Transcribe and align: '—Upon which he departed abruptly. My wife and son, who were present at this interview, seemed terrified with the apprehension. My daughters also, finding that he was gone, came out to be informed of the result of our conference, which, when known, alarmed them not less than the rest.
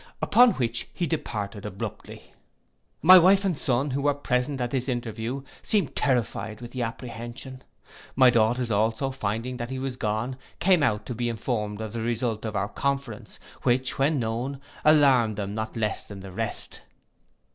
'—Upon 0.19 0.53
which 0.53 0.87
he 0.95 1.05
departed 1.05 1.63
abruptly. 1.63 2.33
My 3.03 3.19
wife 3.19 3.45
and 3.45 3.55
son, 3.55 3.91
who 3.91 4.01
were 4.01 4.15
present 4.15 4.59
at 4.59 4.71
this 4.71 4.89
interview, 4.89 5.43
seemed 5.61 5.95
terrified 5.95 6.59
with 6.59 6.71
the 6.71 6.81
apprehension. 6.81 7.61
My 8.15 8.31
daughters 8.31 8.71
also, 8.71 9.11
finding 9.11 9.57
that 9.57 9.69
he 9.69 9.77
was 9.77 9.97
gone, 9.97 10.37
came 10.59 10.81
out 10.81 11.05
to 11.05 11.13
be 11.13 11.29
informed 11.29 11.81
of 11.81 11.93
the 11.93 12.01
result 12.01 12.45
of 12.45 12.55
our 12.55 12.69
conference, 12.69 13.39
which, 13.61 13.99
when 13.99 14.17
known, 14.17 14.59
alarmed 14.83 15.35
them 15.35 15.53
not 15.53 15.77
less 15.77 16.07
than 16.07 16.21
the 16.21 16.31
rest. 16.31 16.81